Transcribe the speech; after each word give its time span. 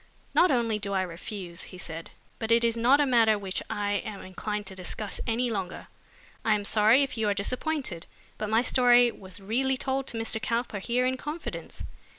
"Not 0.33 0.49
only 0.49 0.79
do 0.79 0.93
I 0.93 1.03
refuse," 1.03 1.61
he 1.69 1.77
said, 1.77 2.09
"but 2.39 2.51
it 2.51 2.63
is 2.63 2.75
not 2.75 2.99
a 2.99 3.05
matter 3.05 3.37
which 3.37 3.61
I 3.69 4.01
am 4.03 4.23
inclined 4.23 4.65
to 4.65 4.75
discuss 4.75 5.21
any 5.27 5.51
longer. 5.51 5.89
I 6.43 6.55
am 6.55 6.65
sorry 6.65 7.03
if 7.03 7.19
you 7.19 7.29
are 7.29 7.35
disappointed, 7.35 8.07
but 8.39 8.49
my 8.49 8.63
story 8.63 9.11
was 9.11 9.39
really 9.39 9.77
told 9.77 10.07
to 10.07 10.17
Mr. 10.17 10.41
Cowper 10.41 10.79
here 10.79 11.05
in 11.05 11.17
confidence." 11.17 11.83